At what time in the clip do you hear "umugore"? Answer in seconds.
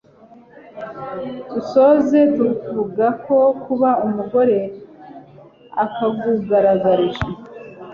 4.05-4.57